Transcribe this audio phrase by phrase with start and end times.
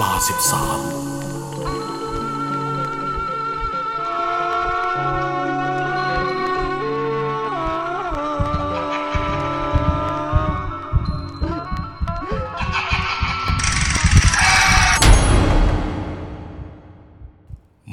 [0.00, 0.80] ลาสิบสาม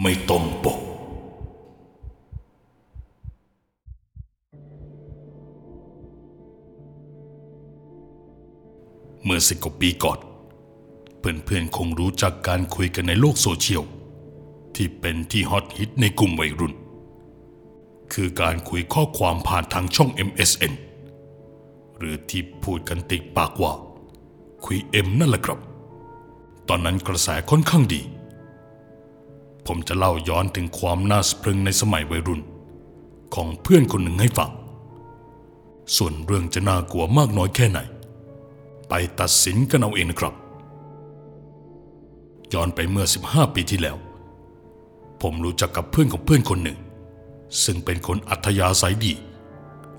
[0.01, 0.79] ไม่ตรงปก
[9.23, 10.19] เมื่อสิบกว่าปีก่อน
[11.23, 13.83] เพื่อนๆคงรู้จักการคุยกันในโลกโซเชียล
[14.75, 16.73] ที่เป็นที่ฮอตฮิตในกลุ่มวัยรุ่น
[18.13, 20.73] คือการคุยข้อความผ่านทางช่อง MSN
[21.97, 23.73] หรือที่พูดกันติดปากว่า
[24.65, 25.59] คุยเอ็มนั่นแหละครับ
[26.67, 28.01] ตอนนั้นกระแสค่อนข้างดี
[29.65, 32.41] ผมจะเล่าย้อนถึงความน่าสะพรึงในสมัยวัยรุ่น
[33.35, 34.51] ของเพื่อนคนหนึ่งให้ฟัง
[35.97, 37.79] ส่วนเรื่องจะน่ากลัวมากน้อยแค่ไหน
[38.89, 40.33] ไปตัดสินกันเอาเองนะครับ
[42.53, 43.97] ย้อนไปเมื่อ 15 ปีที่แล้ว
[45.21, 46.77] ผมรู้จักกับเพื่อนของเพื่อนคนหนึ่ง
[47.63, 49.13] ซึ่งเป็นคนอัธยาศัยดี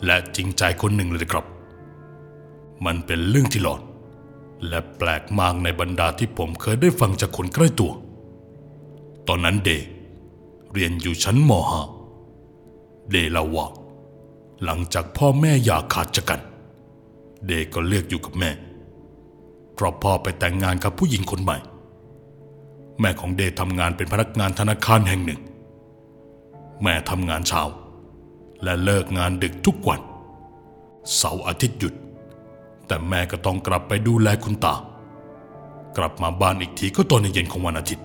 [0.04, 1.46] และจริงใจคนหนึ่งเลยครับ
[2.84, 3.80] มันเป็นเรื่องที่หลอน
[4.68, 7.92] และแปลกมากในบรรดาที่ผมเคยได้ฟังจากคนใกล้ตัว
[9.28, 9.70] ตอนนั้นเด
[10.72, 11.50] เรียนอยู่ชั้นม
[12.30, 13.66] .5 เดเล่าว่า
[14.64, 16.40] หลังจากพ่อแม่อยากขาดจากกัน
[17.46, 18.50] เดก็เลือกอยู่กับแม่
[19.74, 21.58] เพราะพ่อไปแต่งงานกับผู้หญิงคนใหม่
[23.00, 25.40] แม่ของเดย์ทำงานเป็นพนักงานธนาคารแห่งหนึ่ง
[26.82, 27.62] แม่ทำงานเช้า
[28.62, 30.00] และเลิกงานดึกทุกวัน
[31.16, 31.94] เสาร์อาทิตย์หยุด
[32.86, 34.74] แต่แม่ก็ต้องกลับไปดูแลคุณตา
[35.96, 38.04] กลับมาบ้านอีกทีก็ตอนเย็นของวันอาทิตย์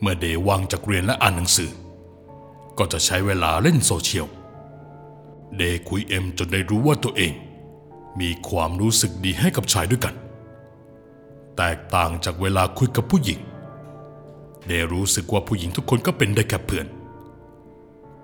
[0.00, 1.70] เมื่อเดย์ว่างจากเรียนและอ่านหนังสือ
[2.78, 4.26] ก็จะใช้เวลาเล่นโซเชียล
[5.56, 7.32] เดย์คุยเอ็มจนได้รู้ว่าตัวเอง
[8.20, 10.14] มีความรู้สึกดีให้กับชายด้วยกัน
[11.56, 13.38] แตกต่างจากเวลาคุยกับผู้หญิง
[14.66, 16.86] เดย์รู้สึกว่าผู้หญิงทุกคนก็เป็นได้แค่เพื่อน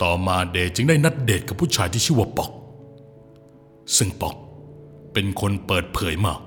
[0.03, 2.51] ต่อมาเดย์จึงได้นัดเดทกับผู้ชายที่ชื่อว่าปอก
[3.97, 4.37] ซึ่งปอก
[5.13, 6.41] เป็นคนเปิดเผยมาก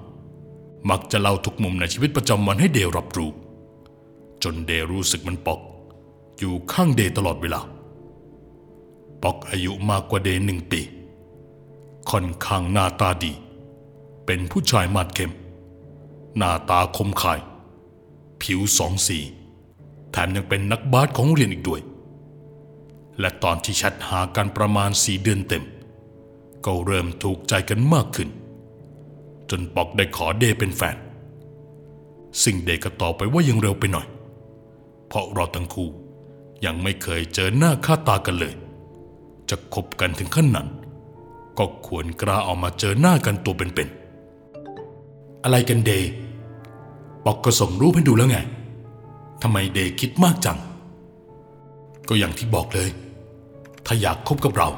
[0.90, 3.32] มักจะเล่าทุกมุมในชีวิตประจำวันให้เดรับรู้
[4.44, 5.60] จนเดรู้สึกมันปอก
[6.38, 7.62] อยู่ข้างเดตลอดเวลา
[9.24, 10.82] ปอกอายุมากกว่าเดหนึ่งปี
[12.10, 13.34] ค่อนข้างหน้าตาดี
[14.26, 15.32] เป็นผู้ชายมาดเข้ม
[16.38, 17.40] หน้าตาคมคาย
[18.42, 19.20] ผิวสองสี
[20.12, 21.82] แถมยังเป็นนักบาสของโรงเรียนอีกด้วย
[23.20, 25.64] และตอนที่แชทหากันประมาณสี่เดือนเต็ม
[26.66, 28.30] ก็เริ่มถูกใจกันมากขึ้น
[29.50, 30.96] จนปอกได้ขอเดย์เป็นแฟน
[32.44, 34.08] สิ่งเดย์ก็ตอบไปว่ายังเร็วไปหน่อย
[35.08, 35.90] เพราะเราทั้งคู่
[36.66, 38.54] ยังไม่เคยเจอหน้าค่าตากันเลย
[39.50, 40.68] จะคบกันถึงขั้นนั้น
[41.58, 44.03] ก็ควรกล้าเอามาเจอหน้ากันตัวเป็นๆ
[45.44, 46.10] อะไรกันเดย์
[47.26, 48.38] ปอกก็ส่งรูปให้ดูแล้วไง
[49.42, 50.58] ทำไมเดย์คิดมากจัง
[52.08, 52.90] ก็อย่างที่บอกเลย
[53.86, 54.70] ถ้าอยากคบกับเรา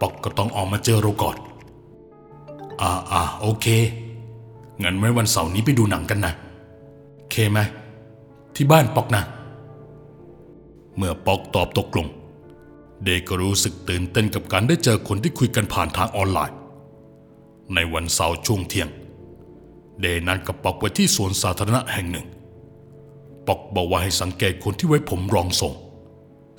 [0.00, 1.36] ปอกก็ต้องออกมาเจอเราก่อน
[2.80, 3.66] อ่าอ่าโอเค
[4.82, 6.34] งั้นไว้วันเสาร์นี้ไปดูหนังกันนะ
[7.30, 7.58] เคไหม
[8.54, 9.22] ที่บ้านปอกนะ
[10.96, 12.06] เมื่อปอกตอบตกลง
[13.04, 16.56] เดย์ก็รู้สึกตื่นเต้นกับการได้เจอคนที่คุยกันผ่านทางออนไลน์
[17.74, 18.88] ในวันเสาร์ช่วงเที่ยง
[20.00, 22.26] เดนัดกับปอกไว้ที่สวนสาธารณะแห่งหนึ่ง
[23.46, 25.74] ปอกบอกว่าให้สังเกตคนที่ไว้ผมรองทรง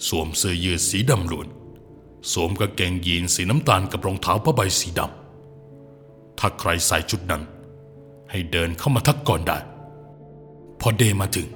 [0.07, 1.47] สวมเสื้อยืดสีดำล้วน
[2.31, 7.43] สวมกางเกงยีนสีน้ำตาลกับรองเท้าผ้าใบสีดำ ถ้าใครใส่ชุดนั้น
[8.29, 9.57] ให้เดินเข้ามาทักก่อนได้
[10.79, 11.47] พอเดมาถึง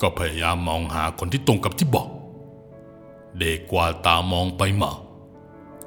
[0.00, 2.08] ก็พยายามมองหาคนที่ตรงกับที่บอก
[3.38, 4.90] เดกวาดตามองไปมา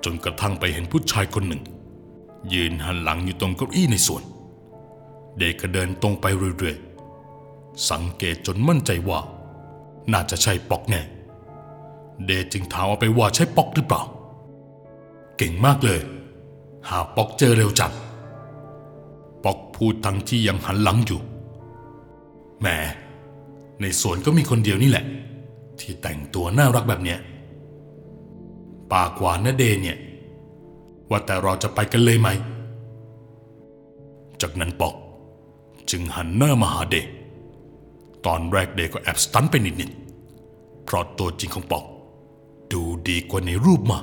[0.03, 1.63] จนกระทั่งไปเห็นผู้ชายคนหนึ่ง
[2.53, 4.23] ยืนหันหลังอยู่ตรงเก้าอี้ในสวน
[5.37, 6.25] เดย์ก็เดินตรงไป
[6.57, 9.19] เรื่อยๆ สังเกตจนมั่นใจว่า
[10.11, 11.01] น่าจะใช่ปอกแน่
[12.25, 14.01] เดจึงถามเอาไปว่าใช่ปอกหรือเปล่า
[15.37, 16.01] เก่งมากเลย
[16.89, 17.93] หาปอกเจอเร็วจัง
[19.43, 21.19] ปอกพูดทั้งที่ยังหันหลังอยู่
[22.59, 22.67] แหม
[23.81, 25.05] ในสวนก็มีคนเดียวนี่แหละ
[25.79, 27.19] ที่แต่งตัวน่ารักแบบเนี้ย
[28.93, 29.97] ปากหวานนะเดเนี่ย
[31.09, 32.29] ว่าแต่เราจะไปกันเลยไหม
[34.41, 34.95] จากนั้นปอก
[35.91, 36.95] จึงหันหน้ามาหาเด
[38.25, 41.85] ตอนแรกเดก็แอบสตันไปนิดๆเพราะตัวจริงของปอก
[42.71, 43.99] ดูดีกว่าในรูปมา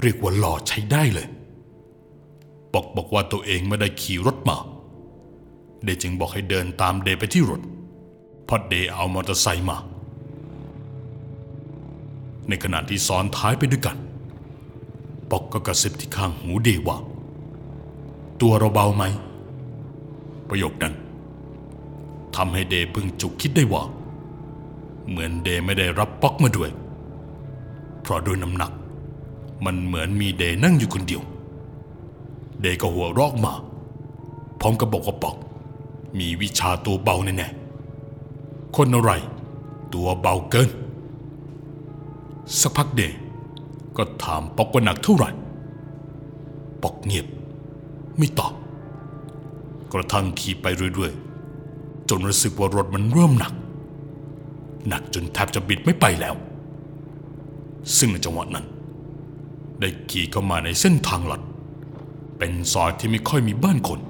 [0.00, 1.28] เรียกว่าหล่อใช้ได้เลย
[2.72, 4.56] ปอกบอกว่าตัวเองไม่ได้ขี่รถมา
[5.84, 7.60] เดจึงบอกให้เดินตามเดไปที่รถ
[8.44, 9.76] เพราะเดเอามอเตอร์ไซค์มา
[12.48, 13.96] ในขณะที่ซ้อนท้ายไปด้วยกัน
[15.30, 16.96] ปอกก็กระซิบที่ข้างหูเดว่า
[18.40, 19.04] ตัวเราเบาไหม
[20.50, 20.94] ประโยคนั้น
[22.36, 23.82] ทำให้เดย์พึงจุกคิดได้ว่า
[25.08, 26.70] เหมือนเดย์ไม่ได้รับป๊อกมาด้วย
[28.00, 28.72] เพราะด้วยน้ำหนัก
[29.64, 31.22] มันเหมือนมีเดย์นั่งอยู่คนเดียว
[32.60, 33.52] เดย์ก็หัวเรอกมา
[34.60, 35.36] พร้อมกับบอกว่าป๊อก
[36.18, 39.12] มีวิชาตัวเบาแน่ๆคนอะไร
[39.94, 40.68] ตัวเบาเกิน
[42.60, 43.16] สักพักเดย์
[43.96, 45.30] ก็ถามป๊อกว่าหนักเท่าไหร่
[46.82, 47.26] ป๊อกเงียบ
[48.18, 48.52] ไม่ตอบ
[49.92, 53.52] กระทั่งขี่ไปเรื่อยๆ จนรู้สึกว่ารถมันเริ่มหนัก
[54.88, 56.34] หนักจนแทบจะบิดไม่ไปแล้ว
[57.98, 58.66] ซึ่งในจังหวะนั้น
[59.80, 61.42] ได้ขี่เข้ามาในเส้นทางหลัด
[62.38, 64.00] เป็นซอยที่ไม่ค่อยมีบ้านคน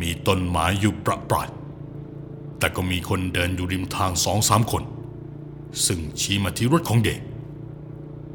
[0.00, 1.48] มีต้นไม้อยู่ประปราย
[2.58, 4.82] แต่ก็มีคนเดินอยู่ริมทางสองสามคน
[5.86, 7.18] ซึ่งชี้มาที่รถของเด็ก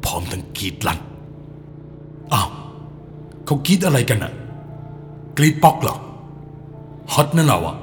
[0.04, 0.98] พร้อมทั้งกรีดลั่น
[2.32, 2.50] อ้าว
[3.44, 4.32] เขากรีดอะไรกันน่ะ
[5.38, 5.96] กรีดปอกหรอ
[7.12, 7.76] ฮอตนั่นเหรอวะ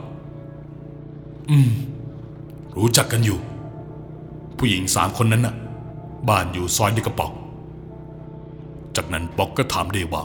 [1.49, 1.69] อืม
[2.77, 3.39] รู้จักกันอยู่
[4.57, 5.55] ผู้หญิงสามคนนั้นน่ะ
[6.29, 7.31] บ้านอยู่ซอยเดียวกับป๊อก
[8.95, 10.21] จากนั้นป๊อกก็ถามเดว่า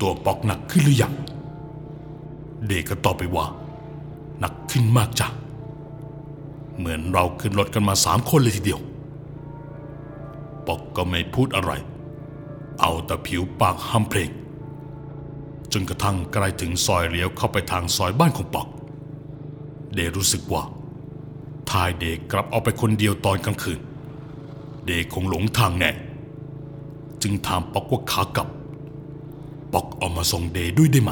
[0.00, 1.14] ตัวป๊อกหนักขึ้นหรือยัง
[2.66, 3.46] เดก็ตอบไปว่า
[4.40, 5.28] หนักขึ้นมากจ้ะ
[6.78, 8.80] เหมือนเราขึ้นรถกันมาสามคนเลยทีเดียว
[10.66, 11.72] ป๊อกก็ไม่พูดอะไร
[12.80, 14.30] เอาแต่ผิวปากห้ำเพลง
[15.72, 18.68] จนกระทั่งใกล้ถึงซอยเลี้ยวเข้าไปทางซอยบ้านของปอก
[19.94, 20.62] เดรู้สึกว่า
[21.70, 23.80] ทายเดกลับเอาไปคนเดียวตอนกลางคืน
[24.86, 25.90] เดคงหลงทางแน่
[27.22, 28.48] จึงถามปอกว่าขากลับ
[29.72, 31.10] ปอกเอามาส่งเดด้วยได้ไหม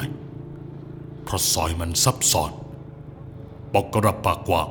[1.25, 2.53] เพราะซอยมันซับซ้อน
[3.73, 4.63] ปอกก็รับปากว่า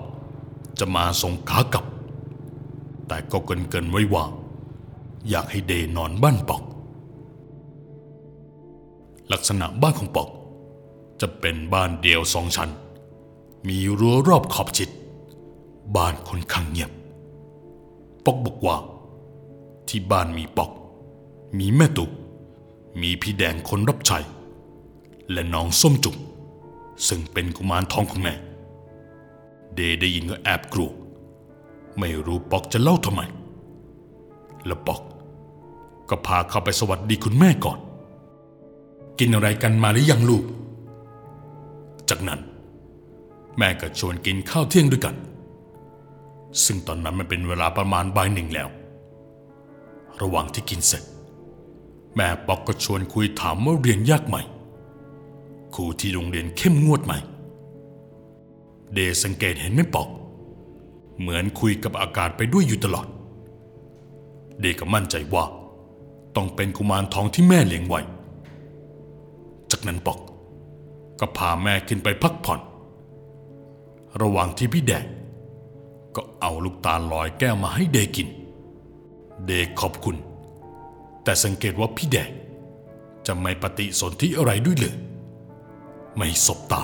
[0.80, 1.86] จะมาส่งขากลับ
[3.07, 4.25] แต่ก็เกินเกินไว้ว่า
[5.30, 6.63] อยากให้เดนอนบ้านปอก
[9.31, 10.29] ลักษณะบ้านของปอก
[11.21, 12.69] จะเป็นบ้านเดียวสองชั้น
[13.68, 14.89] มีรั้วรอบขอบชิด
[15.95, 16.91] บ้านค่อนข้างเงียบ
[18.25, 18.77] ปอกบอกว่า
[19.88, 20.71] ที่บ้านมีปอก
[21.59, 22.12] มีแม่ตุก
[23.01, 24.19] มีพี่แดงคนรับใช้
[25.31, 26.15] และน้องส้มจุก
[27.07, 28.33] ซึ่งเป็นกุมารทองของแม่
[29.75, 30.91] เดได้ยินก็แอบกลัว
[32.00, 33.21] ไม่รู้ปอกจะเล่าทำไม
[34.65, 35.01] แล้วปอก
[36.09, 37.79] ก็พาเข้าไปสวัสดีคุณแม่ก่อน
[39.19, 40.43] กินอะไรกันมาหรือยังลูก
[42.09, 42.39] จากนั้น
[43.57, 45.15] แม่ก็ชวนกินข้าวเที่ยงด้วยกัน
[46.65, 48.69] ซึ่งตอนนั้นมันเป็นเวลาประมาณบ่ายหนึ่งแล้ว
[50.21, 51.03] ระหว่างที่กินเสร็จ
[52.15, 54.35] แม่ป๊อกก็ชวนคุยถามว่าเรียนยากไหม
[55.75, 57.13] ครูที่โรงเรียนเข้มงวดไหม
[58.93, 60.09] เดสังเกตเห็นไม่ปอก
[61.19, 63.07] เหมือนคุยกับอากาศไปด้วยอยู่ตลอด
[64.59, 65.45] เดก็มั่นใจว่า
[66.35, 68.01] ต้องเป็นกุมารทองที่แม่เลี้ยงไว้
[69.71, 70.19] จากนั้นปอก
[71.19, 72.59] ก็พาแม่ขึ้นไปพักผ่อน
[74.21, 75.05] ระหว่างที่พี่แดง
[76.15, 78.29] ก็เอาลูกตาลลอยแก้วมาให้เดกิน
[79.45, 80.17] เดขอบคุณ
[81.23, 82.29] แต่สังเกตว่าพี่แดง
[83.27, 84.95] จะไม่ปฏิสนธิอะไรด้วยเลย
[86.17, 86.81] ไม่สบตา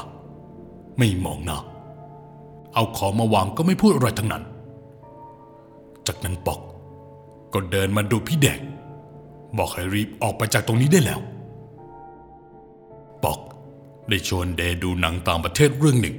[0.98, 1.60] ไม่มองหน้า
[2.74, 4.44] เอาของมาวางก็ไม่พูดอะไรทั้งนั้น
[6.08, 6.60] จากนั้นปอก
[7.54, 8.60] ก็เดินมาดูพี่แดง
[9.58, 11.20] บอกให้รีบออกไปจากตรงนี้ได้แล้ว
[13.24, 13.40] ปอก
[14.10, 16.16] ได้ชวนเดดูหนังต่างประเทศเรื่องหนึ่ง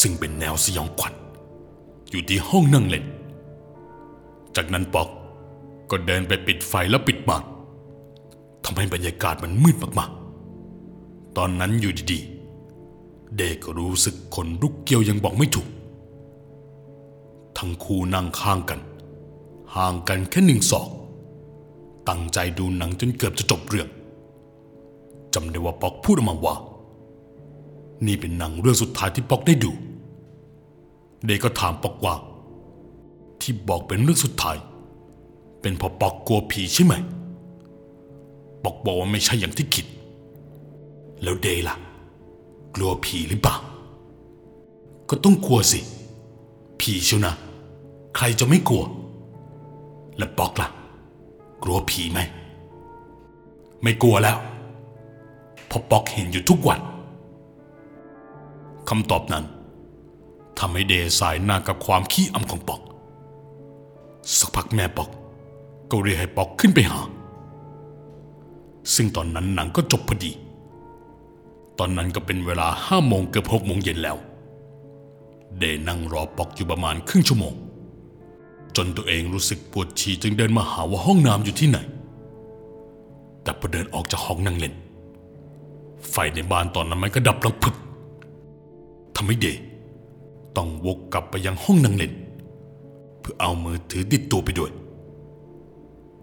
[0.00, 1.14] ซึ่งเป็นแนวสยองขวัญ
[2.10, 3.04] อยู่ที่ห้องนั่งเล่น
[4.56, 5.08] จากนั้นปอก
[5.90, 7.44] ก็เดินไปปิดไฟแล้วปิดม่าน
[8.64, 15.68] ทำให้บรรยากาศมันมืดมากๆ ตอนนั้นอยู่ดีๆ เดก็รู้สึกขนลุกเกี่ยวยังบอกไม่ถูก
[17.58, 18.80] ทั้งคู่นั่งข้างกัน
[19.74, 20.88] ห่างกันแค่หนึ่งศอก
[22.08, 23.88] ตั้งใจดูหนังจนเกือบจะจบเรื่อง
[25.34, 26.54] จำได้ว่าป๊อกพูดออกมาว่า
[28.06, 29.72] นี่เป็นหนังเรื่องสุดท้ายที่ป๊อกได้ดู
[31.24, 32.14] เดก็ถามป๊อกว่า
[33.40, 34.56] ที่บอกเป็นเรื่องสุดท้าย
[35.60, 36.94] เป็นเพราะป๊อกกลัวผีใช่ไหม
[38.64, 39.86] ป๊อกบอกว่าไม่ใช่อย่างที่คิด
[41.22, 41.76] แล้วเดย์ล่ะ
[42.74, 43.56] กลัวผีหรือเปล่า
[45.10, 45.80] ก็ต้องกลัวสิ
[46.80, 47.34] ผีเชียวนะ
[48.16, 48.84] ใครจะไม่กลัว
[50.18, 50.68] และป๊อกล่ะ
[51.62, 52.20] กลัวผีไหม
[53.82, 54.36] ไม่กลัวแล้ว
[55.70, 56.80] เพราะป๊อกเห็นอยู่ทุกวัน
[58.88, 59.44] คำตอบนั้น
[60.58, 62.80] ทำให้เดสายหน้ากับความขี้อำของป๊อก
[64.38, 65.10] สักพักแม่ป๊อก
[65.90, 67.00] ก็เรียกให้ป๊อกขึ้นไปหา
[68.94, 70.32] ซึ่งตอนนั้นหนังก็จบพอดี
[71.78, 74.16] ตอนนั้นก็เป็นเวลาห้าโมงเกือบหกโมงเย็นแล้ว
[75.58, 77.54] เดนั่งรอป๊อกอยู่ประมาณครึ่งชั่วโมง
[78.76, 81.78] จนตัวเองรู้สึกปวดฉี่จึงเดินมาหาว่าห้องน้ำอยู่ที่ไหน
[83.42, 84.74] แต่พอเดินออกจากห้องนั่งเล่น
[86.12, 87.74] ไฟในบ้านตอนนั้นมันก็ดับลังพึก
[89.16, 89.48] ทำให้เด
[90.56, 92.12] ต้องวกกลับไปยังห้องนั่งเล่น
[93.20, 94.70] เพื่อเอามือถือติดตัวไปด้วย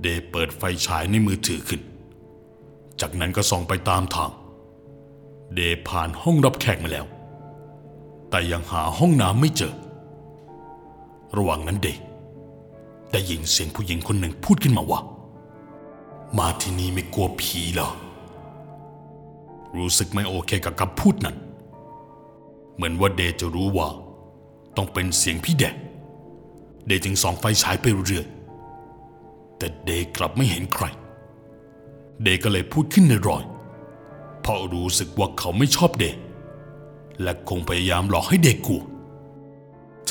[0.02, 1.82] เดเปิดไฟฉายในมือถือขึ้น
[3.02, 4.32] จากนั้นก็ส่องไปตามทาง
[5.56, 7.06] เดผ่านห้องรับแขกมาแล้ว
[8.30, 9.74] แต่ยังหาห้องน้ำไม่เจอ
[11.38, 11.90] ระหว่างนั้นเด
[13.12, 15.00] ได้ยินเสียงผู้หญิงคนหนึ่งพูดขึ้นมาว่า
[16.38, 17.90] มาที่นี่ไม่กลัวผีเหรอ
[19.76, 21.36] รู้สึกไม่โอเคกับคำพูดนั้น
[22.76, 23.88] เหมือนว่าเดจะรู้ว่า
[24.76, 25.76] ต้องเป็นเสียงพี่แดก
[26.88, 28.26] เดจึงส่องไฟฉายไปเรื่อย
[29.58, 30.86] แต่เดกลับไม่เห็นใคร
[32.24, 33.44] เดก็เลยพูดขึ้นในรอย
[34.42, 36.06] เพราะรู้สึกว่าเขาไม่ชอบเด
[37.22, 38.82] และคงพยายามหลอกให้เดย์กลัว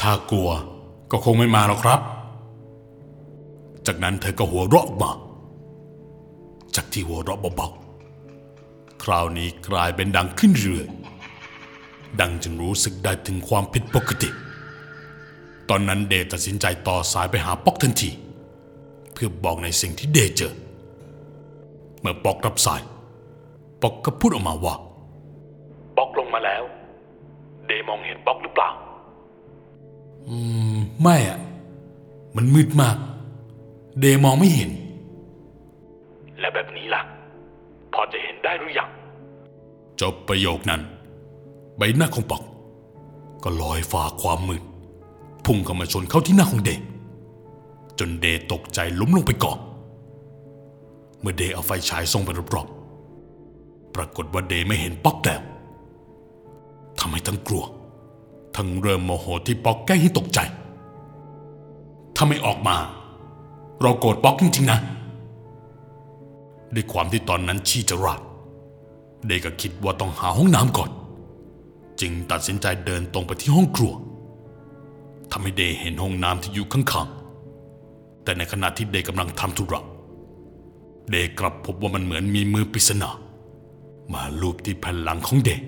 [0.00, 0.50] ถ้ากลัว
[1.10, 2.00] ก็คงไม่มาหรอกครับ
[3.86, 5.10] จากนั้นเธอก็หัวเราะออกมา
[6.76, 7.85] จากที่หัวเราะเบาๆ
[9.06, 14.30] คราวนี้กลายเป็นดังขึ้นเรื่อยๆดังจนรู้สึกได้ถึงความผิดปกติ
[15.68, 18.10] ตอนนั้นเดย์ตัดสินใจต่อสายไปหาป๊อกทันที
[19.12, 20.54] เพื่อบอกในสิ่งที่เดย์เจอ
[22.00, 22.80] เมื่อป๊อกรับสาย
[23.82, 24.74] ป๊อกก็พูดออกมาว่า
[25.96, 26.62] ป๊อกลงมาแล้ว
[27.66, 28.70] เดย์มองเห็นป๊อกหรือเปล่า
[30.28, 30.36] อื
[30.74, 31.38] ม ไม่อะ
[32.36, 32.96] มันมืดมาก
[34.00, 34.70] เดย์มองไม่เห็น
[36.38, 37.02] และแบบนี้ล่ะ
[37.92, 38.90] พอจะเห็นได้หรือยัง
[40.00, 40.82] จบประโยคนั้น
[41.76, 42.42] ใบหน้าของปอก
[43.44, 44.62] ก็ลอยฝ่าความมืด
[45.44, 46.70] พุ่งเข้ามาชนเข้าที่หน้าของเด
[47.98, 49.58] จนเดตกใจล้มลงไปกอน
[51.20, 55.40] เมื่อเดเอาไฟฉายส่องไปรอบๆปรากฏว่าเดไม่เห็นป๊อกแล้ว
[56.98, 57.64] ทำให้ทั้งกลัว
[58.56, 60.38] ทั้งเริ่มโมโหที่ป๊อกแกล้งให้ตกใจ
[62.16, 62.76] ถ้าไม่ออกมา
[63.82, 64.80] เราโกรธป๊อกจริงๆนะ
[66.74, 68.20] ด้วยความที่ตอนนั้นชี้จะราด
[69.26, 70.90] เดย์ก็คิดว่าต้องหาห้องน้ำก่อน
[72.00, 73.92] จึงตัดสินใจเดินตรงไปที่ห้องครัว
[75.30, 79.82] ทำให้เดย์เห็นห้องน้ำที่อยู่ข้างๆ แต่ในขณะที่เดย์กำลังทำธุระ
[81.10, 83.10] เดย์กลับพบว่ามันเหมือนมีมือปริศนา
[84.12, 85.64] มาลูบที่แผ่นหลังของเดย์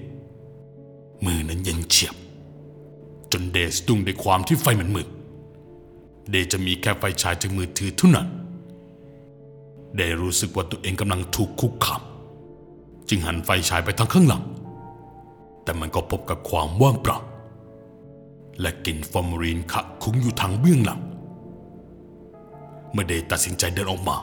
[1.25, 2.15] มือนั้นเย็นเฉียบ
[3.33, 5.09] จนเดย์สะดุ้งด้วยความที่ไฟมันมืด
[6.31, 8.27] เดย์จะมีแค่ไฟฉายจากมือถือเท่านั้น
[9.97, 12.03] เดย์รู้สึกว่าตัวเองกำลังถูกคุกคาม
[13.09, 14.43] จึงหันไฟฉายไปทางข้างหลัง
[15.63, 17.19] แต่มันก็พบกับความว่างเปล่า
[18.61, 21.01] และกลิ่นฟอร์มาลีนขะคุ้งอยู่ทางเบื้องหลัง
[22.93, 24.17] เมื่อเดย์ตัดสินใจเดินออกมา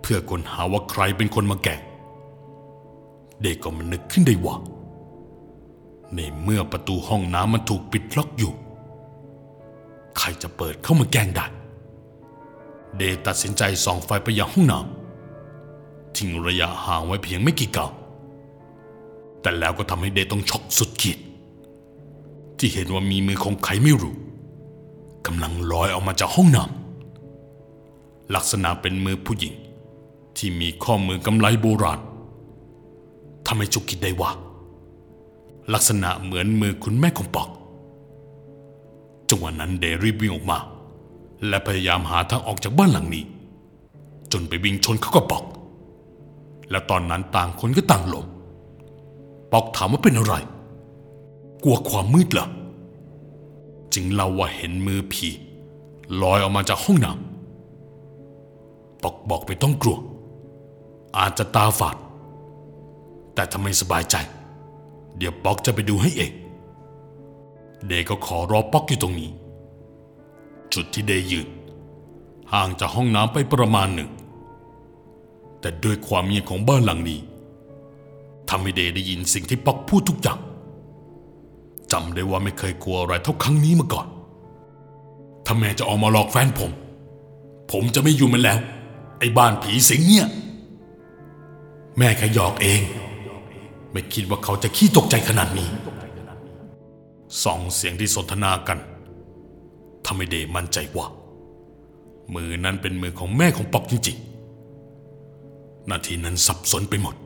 [0.00, 1.80] เพื่อค้นหาว่าใครเป็นคนมาแกง
[3.40, 4.56] เดย์ก็มันนึกขึ้นได้ว่า
[6.14, 8.52] ในเมื่อประตูห้องน้ำมันถูกปิดล็อกอยู่
[10.18, 11.46] ใครจะเปิดเข้ามาแกงได้
[12.96, 14.97] เดย์ตัดสินใจส่องไฟไปยังห้องน้ำ
[16.18, 17.90] ทิ้งระยะห่างไว้เพียงไม่กี่ก้าว
[19.40, 21.18] แต่แล้วก็ทำให้เดย์ต้องช็อกสุดขีด
[22.58, 24.16] ที่เห็นว่ามีมือของใครไม่รู้
[25.26, 29.54] กำลังลอยออกมาจากห้องน้ำลักษณะเป็นมือผู้หญิง
[30.36, 32.00] ที่มีข้อมือกำไลโบราณ
[33.46, 34.30] ทำให้จุกคิดได้ว่า
[35.74, 37.48] ลักษณะเหมือนมือคุณแม่ของปอก
[39.28, 40.58] จังหวะนั้นเดย์รีบวิ่งออกมา
[41.48, 43.24] และพยายามหาทางออกจากบ้านหลังนี้
[44.32, 45.44] จนไปวิ่งชนเข้ากับปอก
[46.70, 48.26] และตอนนั้นต่างคนก็ต่างหลบ
[49.52, 50.34] ปอกถามว่าเป็นอะไร
[51.62, 52.48] กลัวความมืดเหรอ
[53.94, 55.28] จึงเล่าว่าเห็นมือผี
[56.22, 59.98] ลอยออกมาจากห้องน้ำปอกบอกไม่ต้องกลัว
[61.18, 61.96] อาจจะตาฝาด
[63.34, 64.16] แต่ทำไมสบายใจ
[65.16, 66.32] เดี๋ยวปอกจะไปดูให้เอง
[67.86, 69.30] เดย์ก็ขอรอปอกอยู่ตรงนี้
[70.72, 71.48] จุดที่เดย์ยืน
[72.52, 74.10] ห่างจากห้องน้ำไปประมาณหนึ่ง
[75.60, 77.20] แต่ด้วยความเงียบของบ้านหลังนี้
[78.50, 80.38] ทำให้เดย์ได้ยินสิ่งที่ป๊อกพูดทุกอย่าง
[81.92, 84.06] จำได้ว่าไม่เคยกลัวอะไรเท่าครั้งนี้มาก่อน
[85.44, 86.70] ถ้าแม่จะออกมาหลอกแฟนผม
[87.72, 88.58] ผมจะไม่อยู่มันแล้ว
[89.18, 90.28] ไอ้บ้านผีสิงเนี่ย
[91.98, 92.80] แม่แค่หยอกเอง
[93.92, 95.68] ไม่คิดว่าเขาจะขี้ตกใจขนาดนี้
[97.44, 98.78] สองเสียงที่สนทนากัน
[100.06, 101.06] ทำให้เดย์มั่นใจว่า
[102.34, 104.37] มือนั้นเป็นมือของแม่ของป๊อกจริงๆ
[105.90, 107.16] นาทีนั้นสับสนไปหมด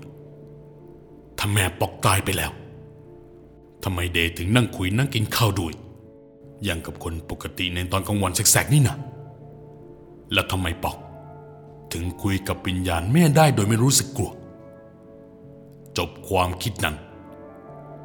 [1.38, 2.52] ถ้าแม่ปอกตายไปแล้ว
[3.84, 5.72] ทำไมเดย์ถึงนั่งคุยนั่งกินข้าวด้วย
[6.64, 8.96] อย่างกับคนปกติในตอนกลางวันแสกๆนี่นะ
[10.32, 10.96] แล้วทำไมปอก
[11.92, 14.30] ถึงคุยกับวิญญาณแม่ได้โดยไม่รู้สึกกลัว
[15.98, 16.96] จบความคิดนั้น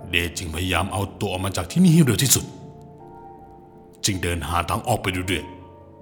[0.10, 2.46] เดย์จึงพยายามเอาตัวออกมาจากที่นี่ให้เร็วที่สุด
[4.06, 5.46] จึงเดินหาทางออกไปเรื่อย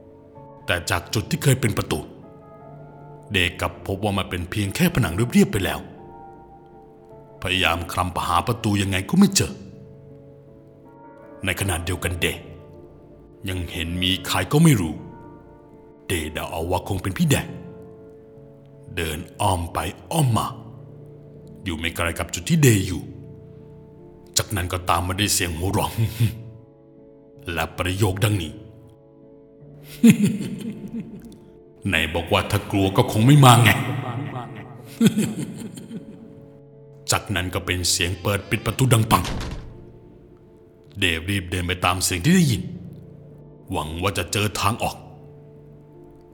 [0.05, 2.00] ๆแต่จากจุดที่เคยเป็นประตู
[3.32, 5.79] เดย์กลับพบว่ามันเป็นเพียงแค่ผนังเรียบๆไปแล้ว
[7.41, 9.53] พยายามคลำหาประตูยังไงก็ไม่เจอ
[11.46, 12.41] ในขณะเดียวกันเดย์
[13.50, 14.96] ยังเห็นมีใครก็ไม่รู้
[16.08, 17.48] เดเดาเอาว่าคงเป็นพี่แดง
[18.96, 19.79] เดินอ้อมไป
[20.12, 20.48] อ้อมมา
[21.63, 23.01] อยู่ไม่ไกลกับจุดที่เดอยู่
[24.38, 25.91] จากนั้นก็ตามมาด้วยเสียงหัวเราะ
[27.53, 28.51] และประโยคดังนี้
[31.88, 33.70] ไหนบอกว่าถ้ากลัวก็คงไม่มาไง
[37.12, 39.24] จากนั้นก็เป็นเสียงเปิดปิดประตูดังปัง
[41.00, 42.62] เดฟรีบเดินไปตามเสียงที่ได้ยิน
[43.72, 44.96] หวังว่าจะเจอทางออก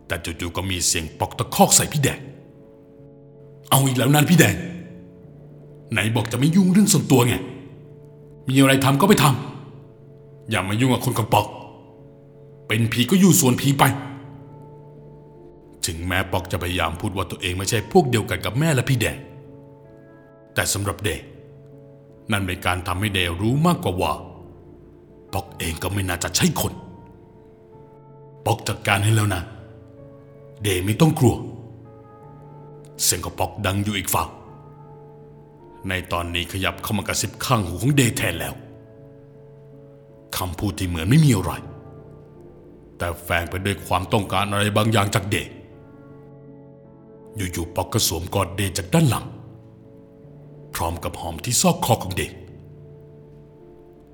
[0.07, 2.19] แต่จู่ๆก็มีเสียงปอกตะคอกใส่พี่แดง
[3.69, 4.55] เอาอีกแล้วนั่นพี่แดง
[5.91, 7.35] ไหนบอกจะไม่ยุ่งเรื่องส่วนตัวไง
[8.47, 11.47] มีอะไรทำก็ไปทำอย่ามายุ่งกับคนกับปอก
[12.67, 13.83] เป็นผีก็อยู่ส่วนผีไป
[15.85, 19.17] ถึงแม้ปอกจะพยายามพูดว่าตัวเองไม่ใช่พวกเดียวกันกับแม่และพี่แดง
[20.53, 21.09] แต่สำหรับเด
[22.31, 24.13] นั่นเป็นการทำให้เดรู้มากกว่าว่า
[25.33, 26.73] ปอกเองก็ไม่น่าจะใช่คน
[28.45, 29.41] ปอกจัดการให้แล้วนะ
[30.63, 31.35] เดไม่ต้องกลัว
[33.03, 34.29] เสียงของปอกดังอยู่อีกฝั่ง
[35.89, 38.53] ในตอนนี้ขยับเข้ามากระซิบข้างหูของเดแทนแล้ว
[40.37, 41.51] คำพูดที่เหมือนไม่มีอะไร
[42.97, 45.51] แต่แฝงไปด้วยความต้องการอะไรบางอย่างจากเดย์
[47.35, 49.25] อยู่ๆปอกก็สวมกอดเดจากด้านหลัง
[50.73, 52.23] พร้อมกับหอมที่ซอกคอของเด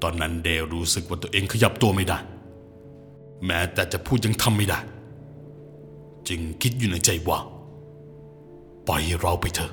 [0.01, 2.17] ตอนนั้นเดรู้สึกว่าตัวเองขยับตัวไม่ได้
[3.45, 4.79] แม้แต่จะพูดยังทำไม่ได้
[6.27, 7.39] จึงคิดอยู่ในใจว่า
[8.87, 9.71] ปล่อยเราไปเถอะ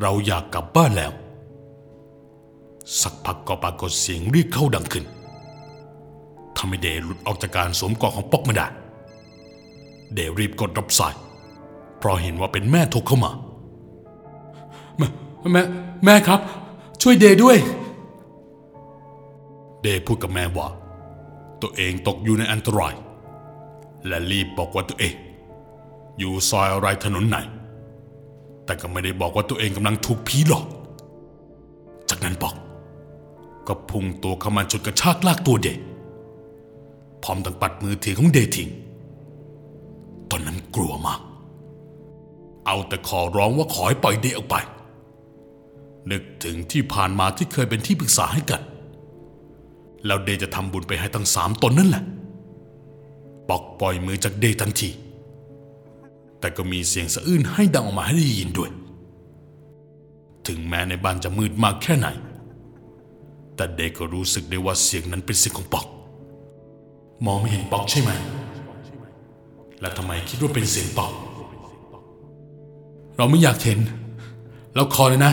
[0.00, 1.12] เราอยากกลับบ้านแล้ว
[3.00, 5.04] สักพักก็ปรากฏเสียงเรียกเข้าดังขึ้น
[6.56, 8.66] ทำให้เดย์หลุดออกจากการสวมกอดของป๊อกไม่ได้
[10.14, 11.14] เดรีบกดรับสาย
[11.98, 13.32] เพราะเห็นว่าเป็นแม่โทรเข้ามา
[14.98, 15.08] แม่
[15.52, 15.62] แม่
[16.04, 16.40] แม่ครับ
[17.02, 17.56] ช่วยเดย์ด้วย
[19.82, 20.68] เดย์พูดกับแม่ว่า
[21.62, 22.94] ตัวเองตกอยู่ในอันตราย
[24.06, 25.14] และรีบบอกว่าตัวเอง
[26.18, 27.38] อยู่ซอยอะไรถนนไหน
[28.64, 30.66] แต่ก็ไม่ได้บอกว่าตัวเองกำลังถูกผีหลอก
[32.10, 32.54] จากนั้นบอก
[33.66, 35.82] ก็พุ่งตัวเข้ามาจุดกระชากลากตัวเดย์
[37.22, 38.68] พร้อมทั้งปัดมือถือของเดย์ทิ้ง
[40.30, 41.20] ตอนนั้นกลัวมาก
[42.68, 44.56] เอาแต่ขอร้องว่าขอให้ปล่อยเดออกไป
[46.10, 48.62] นึกถึงที่ผ่านมาที่เคยเป็นที่ปรึกษาให้กัน
[50.06, 52.04] แล้วเดจะทำบุญไปให้ทั้งสามตนนั่นแหละ
[53.48, 54.90] ปอกปล่อยมือจากเดทันที
[56.40, 58.70] แต่ก็มีเสียงสะอื้นให้ดังออกมาให้ได้ยินด้วย
[60.46, 62.08] ถึงแม้ในบ้านจะมืดมากแค่ไหน
[63.56, 65.86] แต่เดก็รู้สึกได้ว่าเสียงนั้นเป็นเสียงของปอก
[67.24, 68.10] มองไม่เห็นปอกใช่ไหม
[69.80, 71.12] และทำไมคิดว่าเป็นเสียงปอก
[73.18, 73.78] เราไม่อยากเห็น
[74.74, 75.32] เราขอเลยนะ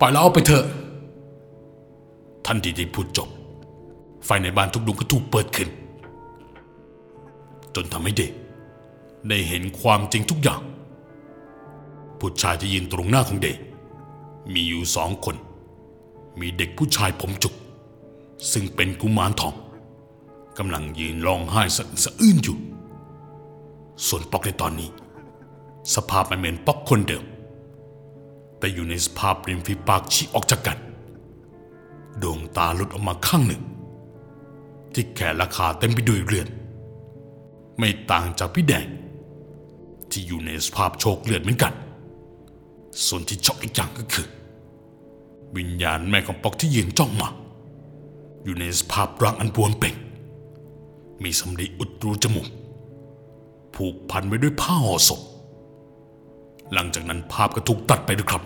[0.00, 0.64] ปล่อยเราเอาไปเถอะ
[2.46, 3.28] ทันทีที่พูดจบ
[4.24, 5.68] ไฟในบ้านทุกดวงก็ถูกเปิดขึ้น
[7.74, 8.32] จนทำให้เด็ก
[9.28, 10.60] ได้เห็นความจริงทุกอย่าง
[12.18, 13.56] ผู้ชายที่ยืนตรงหน้าของเด็ก
[14.52, 15.36] มีอยู่สองคน
[16.40, 17.54] มีเด็กผู้ชายผมจุก
[18.52, 19.54] ซึ่งเป็นกุมารทอง
[20.58, 21.62] กำลังยืนร้องไห้
[22.04, 22.56] สะอื้นอยู่
[24.06, 24.90] ส่วนปอกในตอนนี้
[25.94, 27.24] สภาพมันเหมือนป๊อกคนเดิม
[28.58, 30.78] แต่อยู่ในสภาพริมฝีปากฉีกออกจากกัน
[32.22, 33.62] ดวงตาหลุดออกมาข้างหนึ่ง
[34.92, 36.48] ที่แขนและขาเต็มไปด้วยเลือด
[37.78, 38.86] ไม่ต่างจากพี่แดง
[40.10, 41.72] ที่อยู่ในสภาพโชคเลือดเหมือนกัน
[43.06, 44.26] ส่วนที่ช็อกอีกอย่างก็คือ
[45.56, 47.28] วิญญาณแม่ของป๊อกที่ยืนจ้องมา
[48.44, 49.94] อยู่ในสภาพร่างอันบวมเป่ง
[51.22, 52.48] มีสำลีอุดรูจมูก
[53.74, 55.20] ผูกพันไว้ด้วยผ้าห่อศพ
[56.72, 58.42] หลังจากนั้นภาพก็ถูกตัดไปด้วยครับ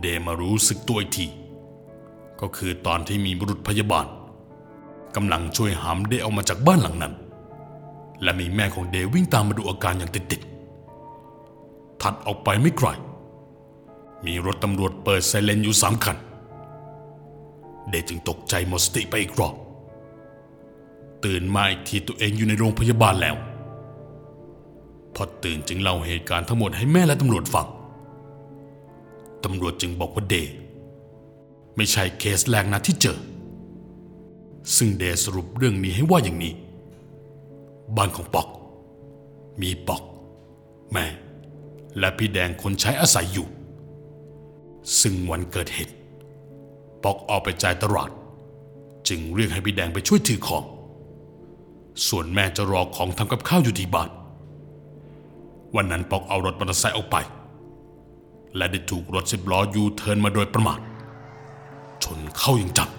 [0.00, 1.26] เดมารู้สึกตัวอีกที
[2.40, 4.06] ก็คือตอนที่มีบุรุษพยาบาล
[5.14, 7.14] กำลังช่วยหามเดออกมาจากบ้านหลังนั้น
[8.22, 12.88] และมีแม่ของเดวิ่งตามมาดูอาการอย่างติดๆถัดออกไปไม่ไกล
[14.24, 16.16] มีรถตำรวจเปิดไซเรนอยู่สามคัน
[17.90, 19.54] เดจึงตกใจหมดสติไปอีกรอบ
[21.24, 23.36] ตื่นมาอีกทีตัวเองอยู่ในโรงพยาบาลแล้ว
[25.18, 27.66] พอตื่นจึงเล่าเหตุการณ์ทั้งหมดให้แม่และตำรวจฟัง
[29.44, 30.54] ตำรวจจึงบอกว่าเดย์
[31.76, 33.18] ไม่ใช่เคสแรกนะที่เจอ
[34.76, 36.52] ซึ่งเดย์สรุปเรื่องนี้ให้ว่าอย่างนี้
[37.96, 38.48] บ้านของปอก
[39.60, 40.02] มีปอก
[40.92, 41.06] แม่
[41.98, 43.46] และพี่แดงคนใช้อาศัยอยู่
[45.00, 45.94] ซึ่งวันเกิดเหตุ
[47.02, 48.10] ปอกออกไปจ่ายตลาด
[49.08, 50.64] จึงเรียกให้พี่แดงไปช่วยถือของ
[52.08, 54.10] ส่วนแม่จะรอของทำกับข้าวอยู่ที่บ้าน
[55.76, 57.16] วันนั้นปอกเอารถมอเตอร์ไซค์ออกไป
[58.56, 60.80] และได้ถูกรถสิบล้อยูเทิร์นมาโดยประมาท
[62.02, 62.90] ชนเข้าอย่างจัง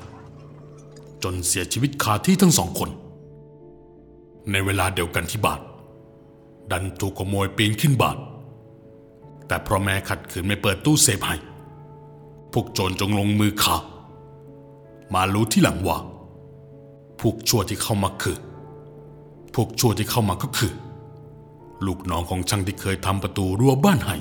[1.24, 2.90] จนเสียชีวิตคาที่ทั้งสองคน
[4.52, 5.60] ในเวลาเดียวกันที่บ้าน
[6.72, 8.18] ดันถูกขโมยปีนขึ้นบ้าน
[9.48, 11.36] แต่เพราะแม่ขัดขืนไม่เปิดตู้เซฟให้
[12.54, 13.76] พวกโจรจึงลงมือฆ่า
[15.14, 15.98] มารู้ที่หลังว่า
[17.20, 18.38] พวกชั่วที่เข้ามาคือ
[19.56, 20.72] พวกชั่วที่เข้ามาก็คือ
[21.86, 24.18] ลูกน้องของช่างที่เคยทำประตูรั้วบ้านให้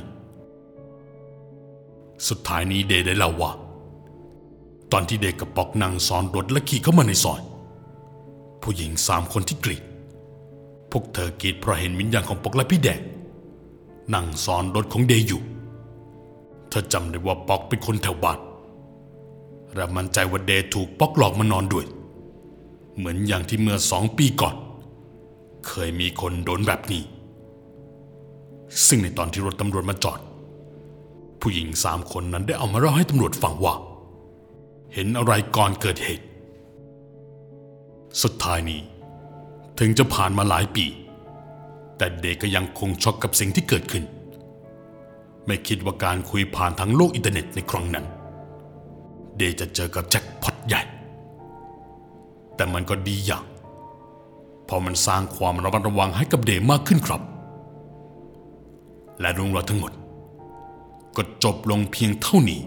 [2.28, 3.52] สุดท้ายนี้เดย์ได้เล่าว่า
[4.92, 7.40] ตอนที่เดกกับปอกนั่งซ้อนรถและขี่เข้ามาในซอย
[8.62, 9.82] ผู้หญิงสามคนที่กรีด
[10.90, 13.00] พวกเธอกรีดเพราะเห็นวิญญาณของปอกและพี่แดง
[14.14, 15.42] นั่งซ้อนรถของเดย์อยู่
[16.70, 18.38] เธอจำได้ว่าปอกเป็นคนแถวบ้าน
[19.74, 21.86] และมั่นใจว่าเดย์ถูกปอกหลอกมานอนด้วย
[22.96, 24.54] เหมือนอย่างที่เมื่อสองปีก่อน
[25.66, 27.02] เคยมีคนโดนแบบนี้
[28.86, 30.20] ซึ่งในตอนที่รถตำรวจมาจอด
[31.40, 33.74] ผู้หญิงสามคนนั้นได้เอามาเล่าให้ตำรวจฟังว่า
[34.94, 36.24] เห็นอะไรก่อนเกิดเหตุ
[38.22, 38.80] สุดท้ายนี้
[39.78, 40.86] ถึงจะผ่านมาหลายปี
[41.96, 44.04] แต่เด็กก็ยังคงช็อกกับสิ่งที่เกิดขึ้น
[45.46, 48.06] ไม่คิดว่าการคุยผ่านทางโลกอินเทอร์เน็ตในครั้งนั้น
[49.36, 50.82] เดจะเจอกับแจ็คพอตใหญ่
[52.56, 53.44] แต่มันก็ดีอย่าง
[54.64, 57.22] เพราะมันสร้างความระมัดระวังให้กับเดมากขึ้นครับ
[59.20, 59.92] และเรื่องราวทั้งหมด
[61.16, 62.60] ก็จบลงเพียงเท่านี้